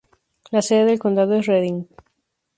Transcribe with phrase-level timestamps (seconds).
[0.49, 1.87] La sede del condado es Redding.